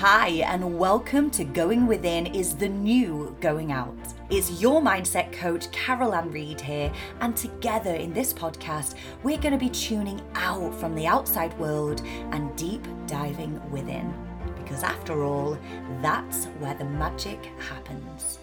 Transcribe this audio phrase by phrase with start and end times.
[0.00, 3.98] Hi, and welcome to Going Within is the new Going Out.
[4.30, 9.52] It's your mindset coach, Carol Ann Reid here, and together in this podcast, we're going
[9.52, 12.00] to be tuning out from the outside world
[12.32, 14.14] and deep diving within.
[14.56, 15.58] Because after all,
[16.00, 18.38] that's where the magic happens.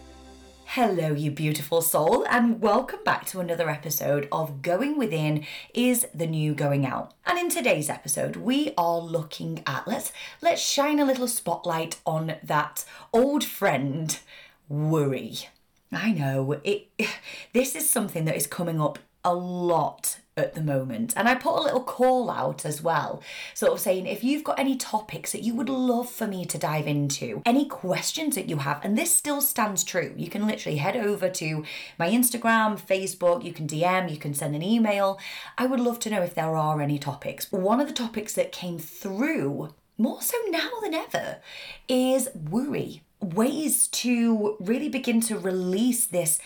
[0.71, 6.27] Hello, you beautiful soul, and welcome back to another episode of Going Within is the
[6.27, 7.13] New Going Out.
[7.25, 10.11] And in today's episode, we are looking at let's
[10.41, 14.19] let's shine a little spotlight on that old friend,
[14.67, 15.37] worry.
[15.89, 16.89] I know it.
[17.53, 21.13] This is something that is coming up a lot at the moment.
[21.17, 23.21] And I put a little call out as well,
[23.53, 26.57] sort of saying if you've got any topics that you would love for me to
[26.57, 30.77] dive into, any questions that you have, and this still stands true, you can literally
[30.77, 31.63] head over to
[31.97, 35.19] my Instagram, Facebook, you can DM, you can send an email.
[35.57, 37.51] I would love to know if there are any topics.
[37.51, 41.37] One of the topics that came through more so now than ever
[41.87, 43.01] is worry.
[43.19, 46.39] Ways to really begin to release this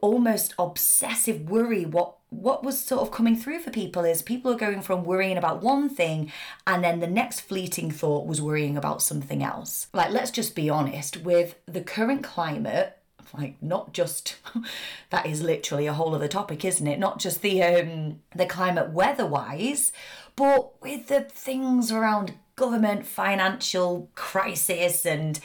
[0.00, 4.56] almost obsessive worry what what was sort of coming through for people is people are
[4.56, 6.32] going from worrying about one thing
[6.66, 9.88] and then the next fleeting thought was worrying about something else.
[9.92, 12.96] Like let's just be honest with the current climate
[13.36, 14.36] like not just
[15.10, 17.00] that is literally a whole other topic isn't it?
[17.00, 19.92] Not just the um the climate weather wise
[20.36, 25.40] but with the things around government financial crisis and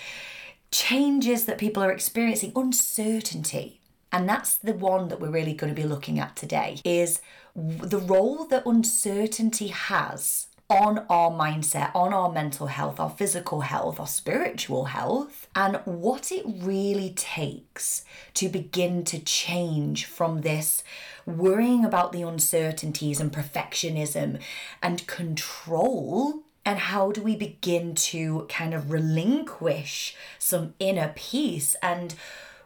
[0.69, 3.79] changes that people are experiencing uncertainty
[4.15, 7.19] and that's the one that we're really going to be looking at today is
[7.53, 13.99] the role that uncertainty has on our mindset, on our mental health, our physical health,
[13.99, 18.05] our spiritual health, and what it really takes
[18.35, 20.81] to begin to change from this
[21.25, 24.39] worrying about the uncertainties and perfectionism
[24.81, 26.43] and control.
[26.65, 32.15] And how do we begin to kind of relinquish some inner peace and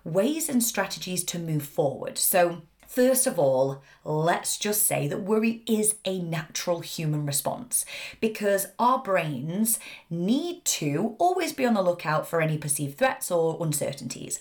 [0.03, 2.17] ways and strategies to move forward.
[2.17, 7.86] So, First of all, let's just say that worry is a natural human response
[8.20, 9.80] because our brains
[10.10, 14.39] need to always be on the lookout for any perceived threats or uncertainties.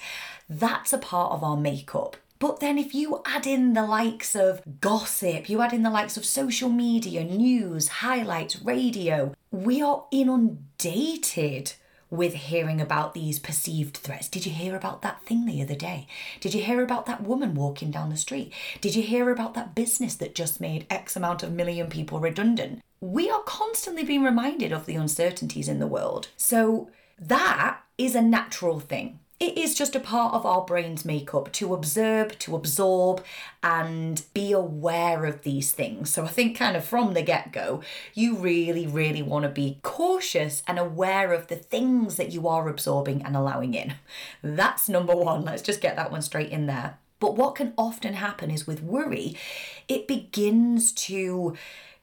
[0.48, 2.16] That's a part of our makeup.
[2.38, 6.16] But then, if you add in the likes of gossip, you add in the likes
[6.16, 11.75] of social media, news, highlights, radio, we are inundated
[12.10, 14.28] with hearing about these perceived threats.
[14.28, 16.06] Did you hear about that thing the other day?
[16.41, 18.52] Did you hear about that woman walking down the street?
[18.80, 22.82] Did you hear about that business that just made X amount of million people redundant?
[23.00, 26.28] We are constantly being reminded of the uncertainties in the world.
[26.36, 31.53] So that is a natural thing it is just a part of our brain's makeup
[31.53, 33.25] to observe, to absorb,
[33.62, 36.10] and be aware of these things.
[36.10, 37.82] So I think, kind of from the get go,
[38.15, 42.69] you really, really want to be cautious and aware of the things that you are
[42.69, 43.94] absorbing and allowing in.
[44.43, 45.44] That's number one.
[45.44, 46.99] Let's just get that one straight in there.
[47.20, 49.37] But what can often happen is with worry,
[49.88, 51.56] it begins to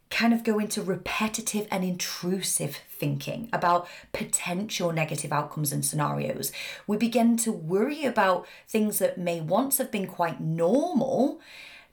[0.10, 6.52] kind of go into repetitive and intrusive thinking about potential negative outcomes and scenarios.
[6.88, 11.40] We begin to worry about things that may once have been quite normal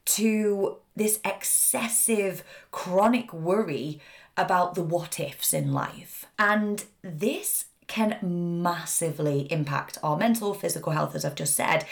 [0.05, 4.01] to this excessive chronic worry
[4.37, 6.27] about the what ifs in life.
[6.39, 11.85] And this can massively impact our mental, physical health, as I've just said,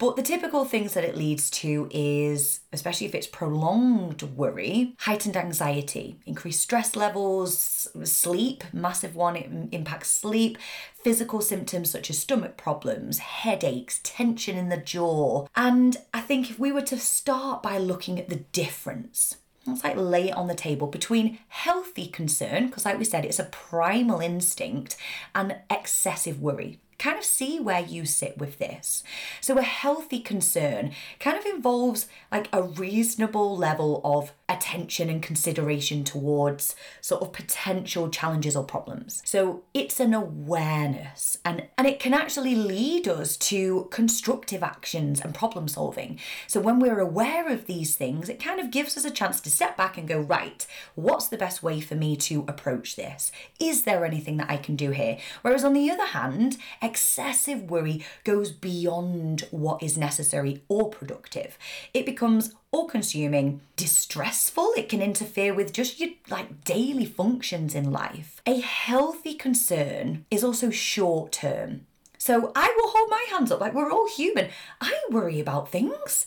[0.00, 5.36] but the typical things that it leads to is, especially if it's prolonged worry, heightened
[5.36, 10.56] anxiety, increased stress levels, sleep, massive one, it impacts sleep,
[11.04, 15.46] physical symptoms such as stomach problems, headaches, tension in the jaw.
[15.54, 19.36] And I think if we were to start by looking at the difference,
[19.66, 23.38] let's like lay it on the table between healthy concern, because like we said, it's
[23.38, 24.96] a primal instinct,
[25.34, 29.02] and excessive worry kind of see where you sit with this.
[29.40, 36.04] So, a healthy concern kind of involves like a reasonable level of attention and consideration
[36.04, 39.22] towards sort of potential challenges or problems.
[39.24, 45.34] So, it's an awareness and, and it can actually lead us to constructive actions and
[45.34, 46.20] problem solving.
[46.46, 49.50] So, when we're aware of these things, it kind of gives us a chance to
[49.50, 53.32] step back and go, right, what's the best way for me to approach this?
[53.58, 55.16] Is there anything that I can do here?
[55.40, 56.58] Whereas, on the other hand,
[56.90, 61.56] excessive worry goes beyond what is necessary or productive.
[61.94, 64.72] It becomes all consuming, distressful.
[64.76, 68.42] It can interfere with just your like daily functions in life.
[68.44, 71.86] A healthy concern is also short term.
[72.18, 74.48] So I will hold my hands up like we're all human.
[74.80, 76.26] I worry about things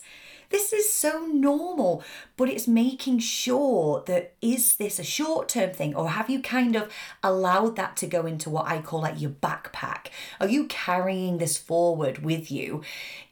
[0.54, 2.04] This is so normal,
[2.36, 6.76] but it's making sure that is this a short term thing or have you kind
[6.76, 6.92] of
[7.24, 10.10] allowed that to go into what I call like your backpack?
[10.40, 12.82] Are you carrying this forward with you,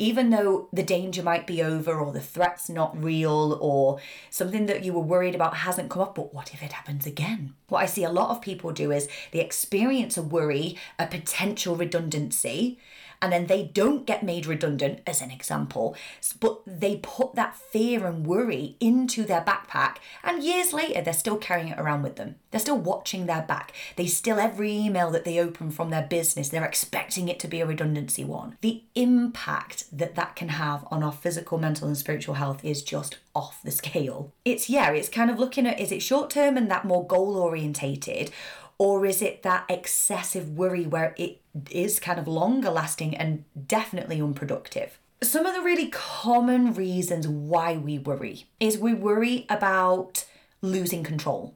[0.00, 4.82] even though the danger might be over or the threat's not real or something that
[4.82, 6.16] you were worried about hasn't come up?
[6.16, 7.54] But what if it happens again?
[7.68, 11.76] What I see a lot of people do is they experience a worry, a potential
[11.76, 12.80] redundancy
[13.22, 15.96] and then they don't get made redundant, as an example,
[16.40, 21.38] but they put that fear and worry into their backpack, and years later, they're still
[21.38, 22.34] carrying it around with them.
[22.50, 23.72] They're still watching their back.
[23.96, 27.60] They still, every email that they open from their business, they're expecting it to be
[27.60, 28.58] a redundancy one.
[28.60, 33.18] The impact that that can have on our physical, mental, and spiritual health is just
[33.34, 34.32] off the scale.
[34.44, 37.36] It's, yeah, it's kind of looking at is it short term and that more goal
[37.36, 38.30] orientated,
[38.78, 41.40] or is it that excessive worry where it
[41.70, 44.98] is kind of longer lasting and definitely unproductive?
[45.22, 50.24] Some of the really common reasons why we worry is we worry about
[50.60, 51.54] losing control.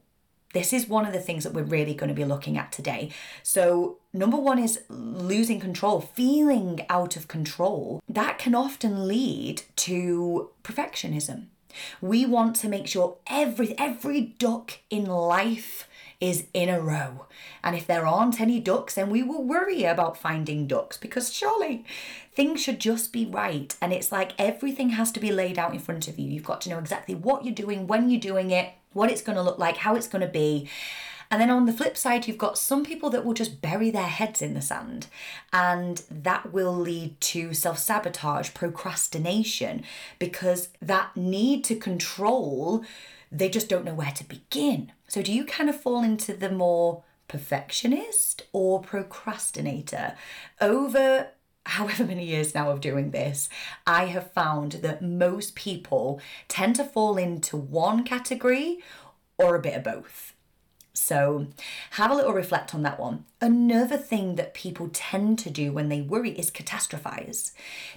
[0.53, 3.11] This is one of the things that we're really going to be looking at today.
[3.43, 8.01] So, number one is losing control, feeling out of control.
[8.07, 11.47] That can often lead to perfectionism.
[12.01, 15.86] We want to make sure every every duck in life
[16.19, 17.25] is in a row.
[17.63, 21.85] And if there aren't any ducks, then we will worry about finding ducks because surely
[22.33, 23.75] things should just be right.
[23.81, 26.29] And it's like everything has to be laid out in front of you.
[26.29, 29.35] You've got to know exactly what you're doing, when you're doing it, what it's going
[29.35, 30.67] to look like, how it's going to be.
[31.29, 34.07] And then on the flip side, you've got some people that will just bury their
[34.07, 35.07] heads in the sand,
[35.51, 39.83] and that will lead to self sabotage, procrastination,
[40.19, 42.85] because that need to control,
[43.29, 44.93] they just don't know where to begin.
[45.07, 50.15] So, do you kind of fall into the more perfectionist or procrastinator?
[50.59, 51.29] Over
[51.65, 53.49] however many years now of doing this,
[53.85, 58.79] I have found that most people tend to fall into one category
[59.37, 60.33] or a bit of both.
[60.97, 61.47] So
[61.91, 63.25] have a little reflect on that one.
[63.39, 67.51] Another thing that people tend to do when they worry is catastrophize.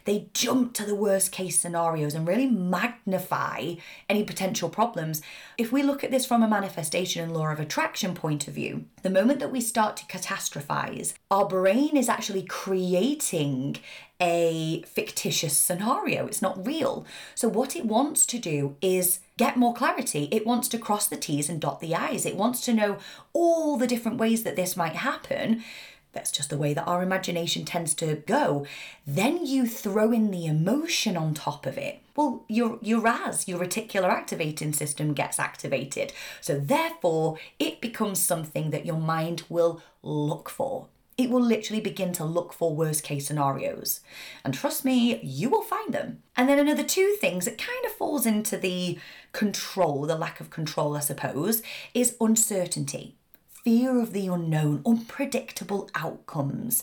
[0.05, 3.77] They jump to the worst case scenarios and really magnify
[4.09, 5.23] any potential problems.
[5.57, 8.85] If we look at this from a manifestation and law of attraction point of view,
[9.03, 13.79] the moment that we start to catastrophize, our brain is actually creating
[14.21, 16.27] a fictitious scenario.
[16.27, 17.07] It's not real.
[17.35, 20.29] So, what it wants to do is get more clarity.
[20.31, 22.27] It wants to cross the T's and dot the I's.
[22.27, 22.99] It wants to know
[23.33, 25.65] all the different ways that this might happen.
[26.13, 28.67] That's just the way that our imagination tends to go.
[29.07, 32.01] Then you throw in the emotion on top of it.
[32.17, 36.13] Well, your, your RAS, your reticular activating system, gets activated.
[36.41, 40.89] So, therefore, it becomes something that your mind will look for
[41.21, 44.01] it will literally begin to look for worst case scenarios.
[44.43, 46.23] And trust me, you will find them.
[46.35, 48.99] And then another two things that kind of falls into the
[49.33, 51.63] control, the lack of control, I suppose,
[51.93, 53.17] is uncertainty.
[53.65, 56.83] Fear of the unknown, unpredictable outcomes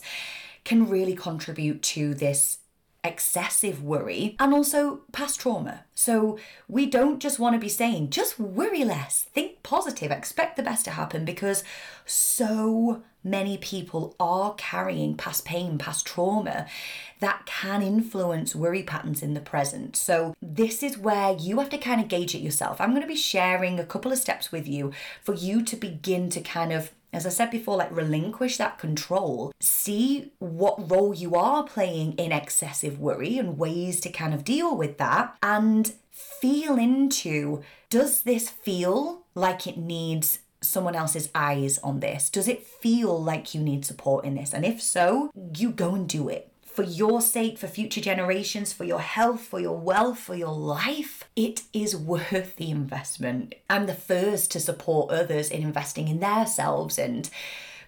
[0.64, 2.58] can really contribute to this
[3.08, 5.84] excessive worry and also past trauma.
[5.94, 6.38] So
[6.68, 10.84] we don't just want to be saying, just worry less, think positive, expect the best
[10.84, 11.64] to happen because
[12.04, 16.66] so many people are carrying past pain, past trauma
[17.20, 19.96] that can influence worry patterns in the present.
[19.96, 22.80] So, this is where you have to kind of gauge it yourself.
[22.80, 26.30] I'm going to be sharing a couple of steps with you for you to begin
[26.30, 31.34] to kind of as I said before, like relinquish that control, see what role you
[31.34, 36.76] are playing in excessive worry and ways to kind of deal with that, and feel
[36.76, 42.30] into does this feel like it needs someone else's eyes on this?
[42.30, 44.54] Does it feel like you need support in this?
[44.54, 46.47] And if so, you go and do it.
[46.78, 51.24] For your sake, for future generations, for your health, for your wealth, for your life,
[51.34, 53.56] it is worth the investment.
[53.68, 57.28] I'm the first to support others in investing in themselves and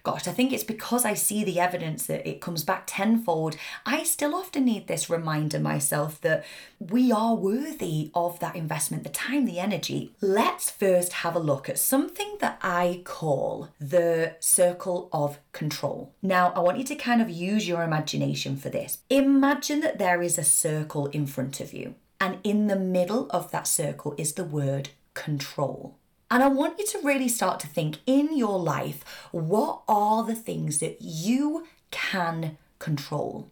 [0.03, 3.55] gosh, I think it's because I see the evidence that it comes back tenfold.
[3.85, 6.45] I still often need this reminder myself that
[6.79, 10.13] we are worthy of that investment, the time, the energy.
[10.21, 16.13] Let's first have a look at something that I call the circle of control.
[16.21, 18.99] Now, I want you to kind of use your imagination for this.
[19.09, 23.51] Imagine that there is a circle in front of you, and in the middle of
[23.51, 25.97] that circle is the word control.
[26.31, 30.33] And I want you to really start to think in your life what are the
[30.33, 33.51] things that you can control?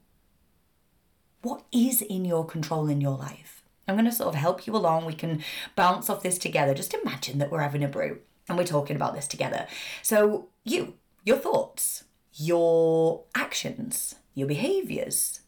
[1.42, 3.64] What is in your control in your life?
[3.86, 5.06] I'm going to sort of help you along.
[5.06, 5.44] We can
[5.76, 6.74] bounce off this together.
[6.74, 9.68] Just imagine that we're having a brew and we're talking about this together.
[10.02, 10.94] So, you,
[11.26, 15.42] your thoughts, your actions, your behaviors,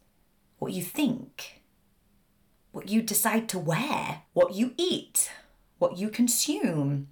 [0.60, 1.62] what you think,
[2.74, 5.32] what you decide to wear, what you eat,
[5.78, 7.08] what you consume,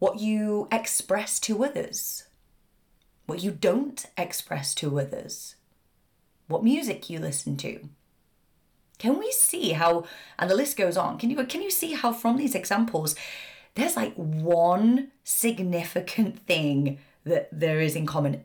[0.00, 2.24] what you express to others,
[3.26, 5.54] what you don't express to others,
[6.48, 7.88] what music you listen to.
[8.98, 10.04] Can we see how,
[10.38, 13.14] and the list goes on, can you, can you see how from these examples,
[13.74, 18.42] there's like one significant thing that there is in common,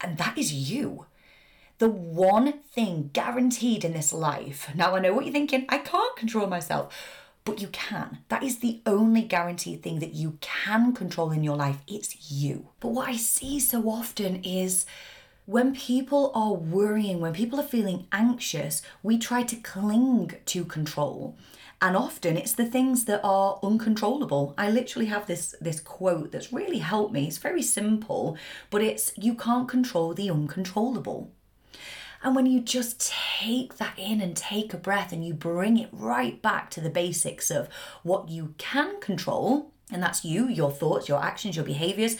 [0.00, 1.06] and that is you.
[1.76, 4.70] The one thing guaranteed in this life.
[4.74, 6.94] Now, I know what you're thinking, I can't control myself,
[7.44, 8.18] but you can.
[8.28, 11.78] That is the only guaranteed thing that you can control in your life.
[11.86, 12.68] It's you.
[12.80, 14.86] But what I see so often is
[15.46, 21.36] when people are worrying, when people are feeling anxious, we try to cling to control.
[21.82, 24.54] And often it's the things that are uncontrollable.
[24.58, 27.26] I literally have this this quote that's really helped me.
[27.26, 28.36] It's very simple,
[28.68, 31.32] but it's you can't control the uncontrollable.
[32.22, 35.88] And when you just take that in and take a breath and you bring it
[35.90, 37.68] right back to the basics of
[38.02, 42.16] what you can control, and that's you, your thoughts, your actions, your behaviors,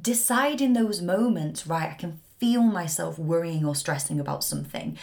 [0.00, 4.96] decide in those moments, right, I can feel myself worrying or stressing about something.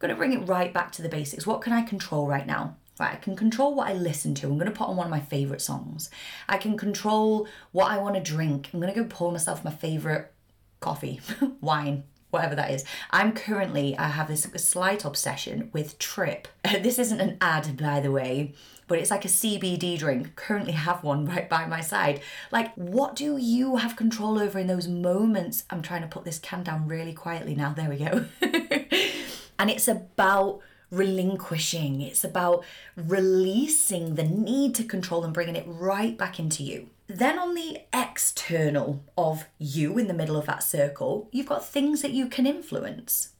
[0.00, 1.46] I'm to bring it right back to the basics.
[1.46, 2.76] What can I control right now?
[2.98, 4.46] Right, I can control what I listen to.
[4.46, 6.10] I'm going to put on one of my favorite songs.
[6.48, 8.70] I can control what I want to drink.
[8.72, 10.32] I'm going to go pour myself my favorite
[10.80, 11.20] coffee,
[11.60, 12.84] wine, whatever that is.
[13.10, 16.48] I'm currently, I have this slight obsession with Trip.
[16.82, 18.54] This isn't an ad, by the way,
[18.88, 20.34] but it's like a CBD drink.
[20.34, 22.20] Currently have one right by my side.
[22.50, 25.64] Like, what do you have control over in those moments?
[25.70, 27.72] I'm trying to put this can down really quietly now.
[27.72, 28.24] There we go.
[29.58, 30.60] and it's about
[30.90, 32.64] relinquishing, it's about
[32.96, 36.90] releasing the need to control and bringing it right back into you.
[37.14, 42.00] Then, on the external of you in the middle of that circle, you've got things
[42.00, 43.34] that you can influence.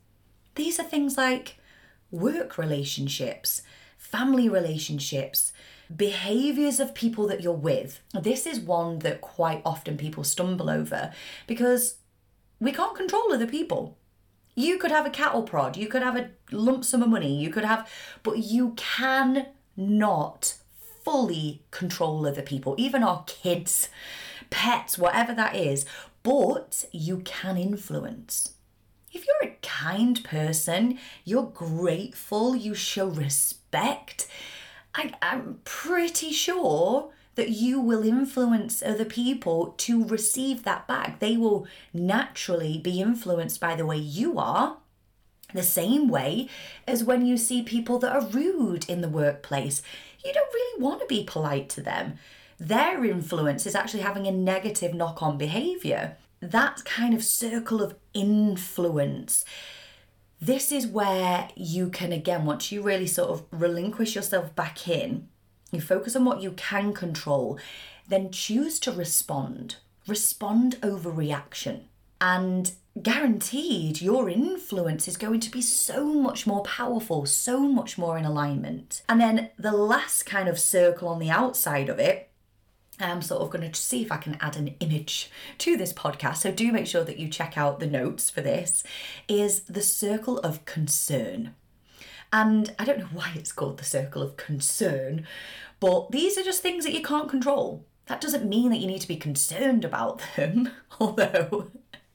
[0.57, 1.57] These are things like
[2.11, 3.63] work relationships,
[3.97, 5.55] family relationships,
[5.95, 8.01] behaviors of people that you're with.
[8.13, 11.11] This is one that quite often people stumble over
[11.47, 11.97] because
[12.61, 13.97] we can't control other people.
[14.55, 17.49] You could have a cattle prod, you could have a lump sum of money, you
[17.49, 17.91] could have,
[18.23, 19.47] but you can
[19.79, 20.59] not
[21.05, 23.89] fully control other people, even our kids,
[24.51, 25.85] pets, whatever that is,
[26.23, 28.55] but you can influence.
[29.13, 34.27] If you're a kind person, you're grateful, you show respect,
[34.95, 41.19] I, I'm pretty sure that you will influence other people to receive that back.
[41.19, 44.79] They will naturally be influenced by the way you are.
[45.55, 46.49] The same way
[46.87, 49.83] as when you see people that are rude in the workplace,
[50.25, 52.19] you don't really want to be polite to them.
[52.59, 56.17] Their influence is actually having a negative knock on behavior.
[56.41, 59.45] That kind of circle of influence
[60.41, 65.29] this is where you can again once you really sort of relinquish yourself back in
[65.73, 67.59] you focus on what you can control,
[68.07, 69.77] then choose to respond.
[70.07, 71.89] Respond over reaction.
[72.21, 78.19] And guaranteed, your influence is going to be so much more powerful, so much more
[78.19, 79.03] in alignment.
[79.09, 82.33] And then the last kind of circle on the outside of it
[83.01, 86.39] I'm sort of going to see if I can add an image to this podcast.
[86.39, 88.85] So do make sure that you check out the notes for this.
[89.29, 91.55] Is the circle of concern.
[92.33, 95.27] And I don't know why it's called the circle of concern,
[95.81, 97.85] but these are just things that you can't control.
[98.07, 100.71] That doesn't mean that you need to be concerned about them,
[101.01, 101.69] although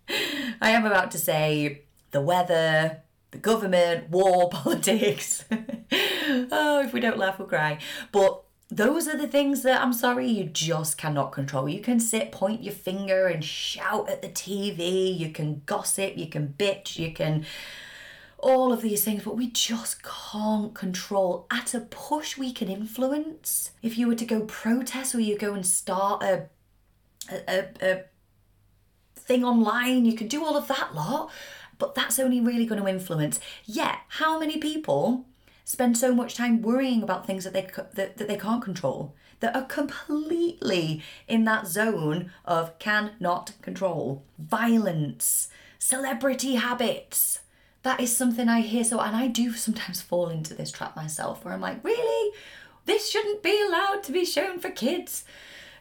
[0.62, 5.46] I am about to say the weather, the government, war, politics.
[5.52, 7.80] oh, if we don't laugh, we'll cry.
[8.12, 11.70] But those are the things that I'm sorry you just cannot control.
[11.70, 15.18] You can sit, point your finger, and shout at the TV.
[15.18, 17.46] You can gossip, you can bitch, you can
[18.40, 21.48] all of these things, but we just can't control.
[21.50, 23.72] At a push, we can influence.
[23.82, 26.48] If you were to go protest or you go and start a,
[27.32, 28.04] a, a
[29.28, 31.30] thing online, you can do all of that lot,
[31.78, 33.40] but that's only really going to influence.
[33.66, 35.26] Yet, how many people
[35.64, 39.14] spend so much time worrying about things that they that, that they can't control?
[39.40, 44.24] That are completely in that zone of cannot control.
[44.40, 47.42] Violence, celebrity habits,
[47.84, 51.46] that is something I hear so, and I do sometimes fall into this trap myself
[51.46, 52.34] where I'm like, really?
[52.86, 55.24] This shouldn't be allowed to be shown for kids.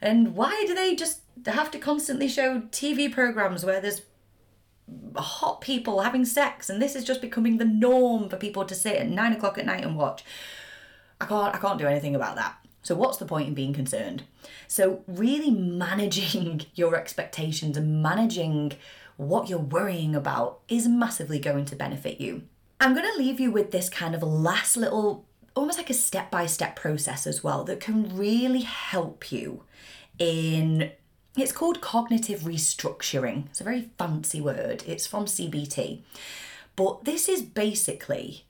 [0.01, 4.03] And why do they just have to constantly show TV programs where there's
[5.17, 8.97] hot people having sex and this is just becoming the norm for people to sit
[8.97, 10.25] at nine o'clock at night and watch?
[11.21, 12.57] I can't I can't do anything about that.
[12.83, 14.23] So what's the point in being concerned?
[14.69, 18.75] So really managing your expectations and managing
[19.17, 22.43] what you're worrying about is massively going to benefit you.
[22.79, 25.25] I'm going to leave you with this kind of last little
[25.55, 29.65] almost like a step by step process as well that can really help you
[30.19, 30.93] in
[31.37, 33.47] it's called cognitive restructuring.
[33.47, 34.83] It's a very fancy word.
[34.87, 36.01] It's from CBT.
[36.77, 38.45] But this is basically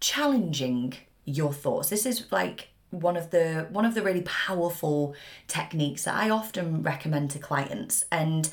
[0.00, 1.90] challenging your thoughts.
[1.90, 5.14] This is like one of the one of the really powerful
[5.48, 8.48] techniques that I often recommend to clients and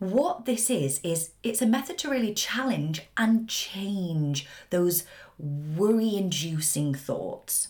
[0.00, 5.04] what this is is it's a method to really challenge and change those
[5.38, 7.68] worry inducing thoughts.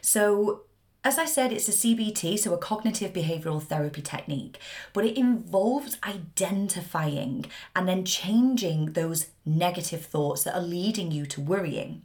[0.00, 0.62] So
[1.02, 4.58] as I said, it's a CBT, so a cognitive behavioral therapy technique,
[4.92, 11.40] but it involves identifying and then changing those negative thoughts that are leading you to
[11.40, 12.02] worrying.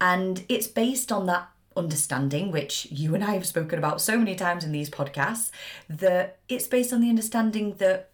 [0.00, 4.34] And it's based on that understanding, which you and I have spoken about so many
[4.34, 5.50] times in these podcasts,
[5.88, 8.10] that it's based on the understanding that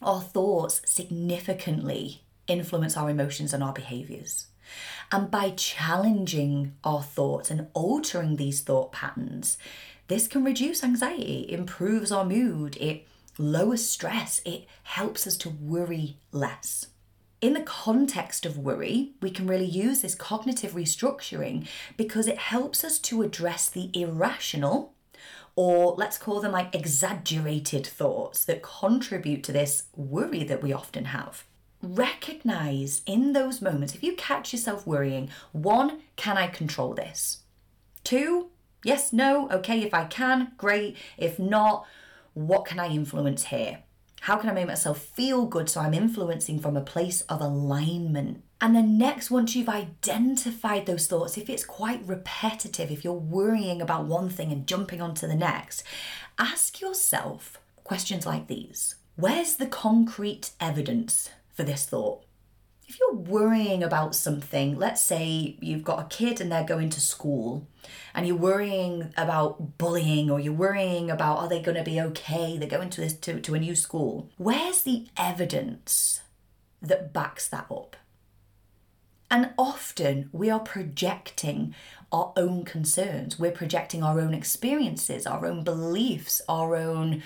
[0.00, 4.46] our thoughts significantly influence our emotions and our behaviors.
[5.12, 9.58] And by challenging our thoughts and altering these thought patterns,
[10.08, 13.06] this can reduce anxiety, improves our mood, it
[13.38, 16.86] lowers stress, it helps us to worry less.
[17.40, 22.84] In the context of worry, we can really use this cognitive restructuring because it helps
[22.84, 24.92] us to address the irrational
[25.56, 31.06] or let's call them like exaggerated thoughts that contribute to this worry that we often
[31.06, 31.44] have
[31.82, 37.42] recognize in those moments, if you catch yourself worrying, one, can I control this?
[38.04, 38.48] Two,
[38.84, 40.96] yes, no, okay, if I can, great.
[41.16, 41.86] If not,
[42.34, 43.80] what can I influence here?
[44.22, 48.42] How can I make myself feel good so I'm influencing from a place of alignment?
[48.60, 53.80] And then, next, once you've identified those thoughts, if it's quite repetitive, if you're worrying
[53.80, 55.82] about one thing and jumping onto the next,
[56.38, 62.24] ask yourself questions like these Where's the concrete evidence for this thought.
[62.88, 67.00] If you're worrying about something, let's say you've got a kid and they're going to
[67.02, 67.68] school
[68.14, 72.56] and you're worrying about bullying or you're worrying about are they going to be okay?
[72.56, 74.30] They're going to this to, to a new school.
[74.38, 76.22] Where's the evidence
[76.80, 77.94] that backs that up?
[79.30, 81.74] And often we are projecting
[82.10, 83.38] our own concerns.
[83.38, 87.22] We're projecting our own experiences, our own beliefs, our own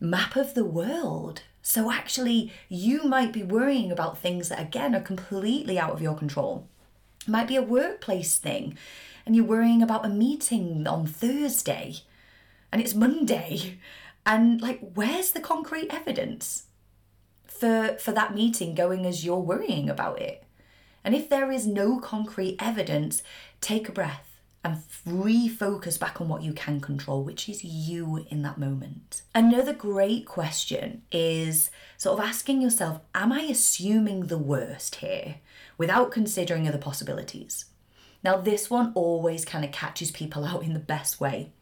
[0.00, 5.00] map of the world so actually, you might be worrying about things that, again, are
[5.00, 6.68] completely out of your control.
[7.22, 8.76] It might be a workplace thing,
[9.24, 11.94] and you're worrying about a meeting on Thursday,
[12.70, 13.78] and it's Monday.
[14.26, 16.64] And like, where's the concrete evidence
[17.46, 20.44] for, for that meeting going as you're worrying about it?
[21.02, 23.22] And if there is no concrete evidence,
[23.62, 24.33] take a breath
[24.64, 29.22] and refocus back on what you can control, which is you in that moment.
[29.34, 35.36] Another great question is sort of asking yourself, Am I assuming the worst here
[35.76, 37.66] without considering other possibilities?
[38.24, 41.52] Now, this one always kind of catches people out in the best way.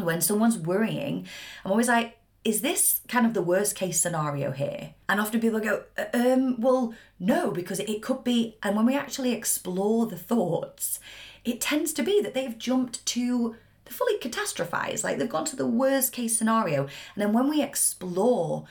[0.00, 1.26] When someone's worrying,
[1.64, 4.94] I'm always like, is this kind of the worst case scenario here?
[5.08, 8.56] And often people go, uh, um, well, no, because it could be.
[8.62, 10.98] And when we actually explore the thoughts,
[11.44, 15.56] it tends to be that they've jumped to the fully catastrophized, like they've gone to
[15.56, 16.82] the worst case scenario.
[16.82, 18.64] And then when we explore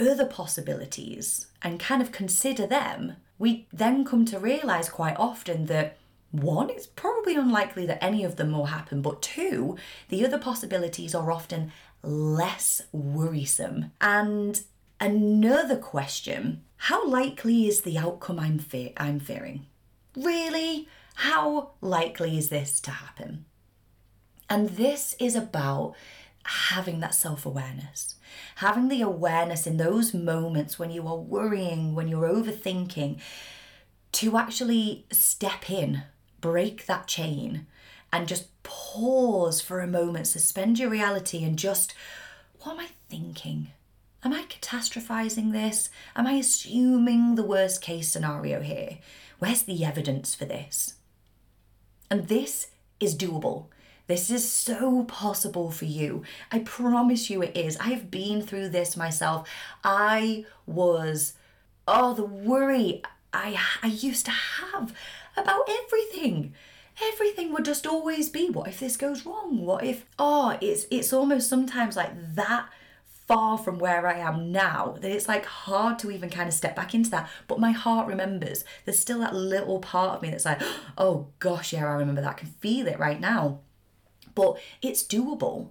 [0.00, 5.96] other possibilities and kind of consider them, we then come to realize quite often that
[6.30, 9.76] one, it's probably unlikely that any of them will happen, but two,
[10.08, 13.92] the other possibilities are often less worrisome.
[14.00, 14.60] And
[15.00, 19.66] another question how likely is the outcome I'm, fe- I'm fearing?
[20.16, 20.86] Really?
[21.22, 23.44] How likely is this to happen?
[24.48, 25.96] And this is about
[26.44, 28.14] having that self awareness,
[28.54, 33.18] having the awareness in those moments when you are worrying, when you're overthinking,
[34.12, 36.04] to actually step in,
[36.40, 37.66] break that chain,
[38.12, 41.94] and just pause for a moment, suspend your reality, and just,
[42.60, 43.72] what am I thinking?
[44.22, 45.90] Am I catastrophizing this?
[46.14, 48.98] Am I assuming the worst case scenario here?
[49.40, 50.94] Where's the evidence for this?
[52.10, 52.68] And this
[53.00, 53.66] is doable.
[54.06, 56.22] This is so possible for you.
[56.50, 57.76] I promise you it is.
[57.76, 59.46] I have been through this myself.
[59.84, 61.34] I was,
[61.86, 64.94] oh, the worry I, I used to have
[65.36, 66.54] about everything.
[67.12, 69.64] Everything would just always be, what if this goes wrong?
[69.64, 72.66] What if, oh, it's, it's almost sometimes like that
[73.28, 76.74] far from where I am now that it's like hard to even kind of step
[76.74, 77.28] back into that.
[77.46, 78.64] But my heart remembers.
[78.84, 80.60] There's still that little part of me that's like,
[80.98, 82.30] oh gosh, yeah, I remember that.
[82.30, 83.60] I can feel it right now.
[84.34, 85.68] But it's doable.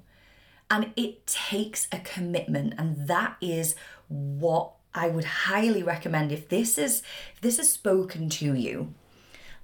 [0.69, 2.75] And it takes a commitment.
[2.77, 3.75] And that is
[4.07, 7.01] what I would highly recommend if this is
[7.33, 8.93] if this is spoken to you.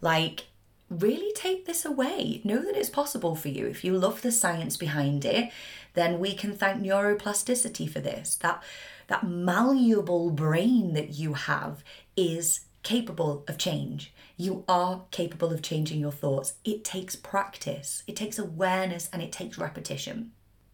[0.02, 0.48] Like
[0.90, 2.42] really take this away.
[2.44, 3.66] Know that it's possible for you.
[3.68, 5.52] If you love the science behind it,
[5.94, 8.36] then we can thank neuroplasticity for this.
[8.36, 8.64] That
[9.08, 11.84] that malleable brain that you have
[12.16, 14.14] is capable of change.
[14.38, 16.56] You are capable of changing your thoughts.
[16.64, 20.32] It takes practice, it takes awareness, and it takes repetition.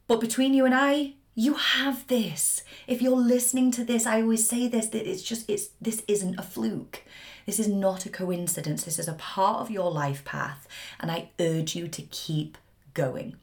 [0.07, 2.63] But between you and I, you have this.
[2.87, 6.39] If you're listening to this, I always say this that it's just it's this isn't
[6.39, 7.03] a fluke.
[7.45, 8.83] This is not a coincidence.
[8.83, 10.67] This is a part of your life path,
[10.99, 12.57] and I urge you to keep
[12.93, 13.37] going.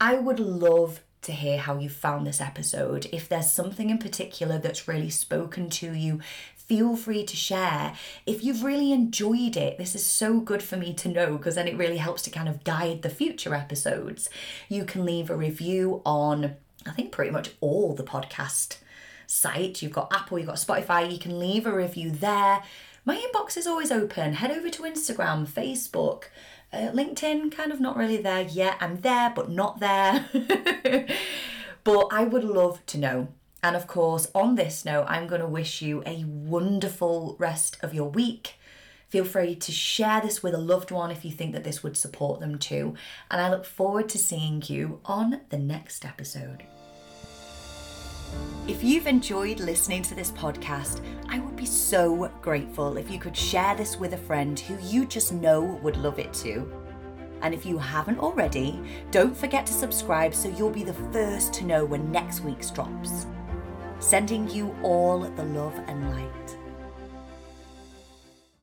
[0.00, 3.08] I would love to hear how you found this episode.
[3.12, 6.20] If there's something in particular that's really spoken to you,
[6.54, 7.94] feel free to share.
[8.24, 11.66] If you've really enjoyed it, this is so good for me to know because then
[11.66, 14.30] it really helps to kind of guide the future episodes.
[14.68, 16.54] You can leave a review on,
[16.86, 18.78] I think, pretty much all the podcast
[19.26, 19.82] site.
[19.82, 22.62] You've got Apple, you've got Spotify, you can leave a review there.
[23.04, 24.34] My inbox is always open.
[24.34, 26.24] Head over to Instagram, Facebook,
[26.72, 28.76] uh, LinkedIn, kind of not really there yet.
[28.80, 30.28] I'm there, but not there.
[31.84, 33.28] but I would love to know.
[33.62, 37.94] And of course, on this note, I'm going to wish you a wonderful rest of
[37.94, 38.54] your week.
[39.08, 41.96] Feel free to share this with a loved one if you think that this would
[41.96, 42.94] support them too.
[43.30, 46.64] And I look forward to seeing you on the next episode.
[48.66, 53.36] If you've enjoyed listening to this podcast, I would be so grateful if you could
[53.36, 56.70] share this with a friend who you just know would love it too.
[57.40, 58.78] And if you haven't already,
[59.10, 63.26] don't forget to subscribe so you'll be the first to know when next week's drops.
[64.00, 66.57] Sending you all the love and light.